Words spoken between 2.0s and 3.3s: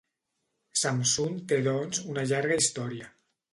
una llarga història.